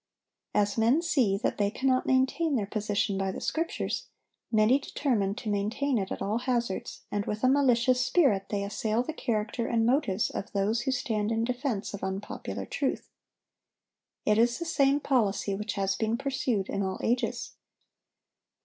(770) 0.55 0.73
As 0.73 0.77
men 0.93 1.01
see 1.03 1.37
that 1.37 1.59
they 1.59 1.69
cannot 1.69 2.07
maintain 2.07 2.55
their 2.55 2.65
position 2.65 3.19
by 3.19 3.31
the 3.31 3.39
Scriptures, 3.39 4.07
many 4.51 4.79
determine 4.79 5.35
to 5.35 5.47
maintain 5.47 5.99
it 5.99 6.11
at 6.11 6.23
all 6.23 6.39
hazards, 6.39 7.03
and 7.11 7.27
with 7.27 7.43
a 7.43 7.47
malicious 7.47 8.01
spirit 8.03 8.47
they 8.49 8.63
assail 8.63 9.03
the 9.03 9.13
character 9.13 9.67
and 9.67 9.85
motives 9.85 10.31
of 10.31 10.51
those 10.53 10.81
who 10.81 10.91
stand 10.91 11.31
in 11.31 11.43
defense 11.43 11.93
of 11.93 12.03
unpopular 12.03 12.65
truth. 12.65 13.11
It 14.25 14.39
is 14.39 14.57
the 14.57 14.65
same 14.65 14.99
policy 14.99 15.53
which 15.53 15.73
has 15.73 15.95
been 15.95 16.17
pursued 16.17 16.67
in 16.67 16.81
all 16.81 16.99
ages. 17.03 17.53